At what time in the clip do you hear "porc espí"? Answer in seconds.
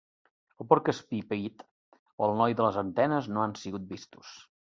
0.69-1.19